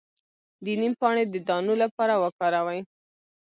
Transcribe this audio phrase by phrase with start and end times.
[0.63, 2.79] د نیم پاڼې د دانو لپاره وکاروئ